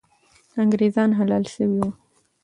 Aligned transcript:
انګریزان 0.61 1.09
حلال 1.19 1.43
سوي 1.53 1.77
وو. 1.83 1.89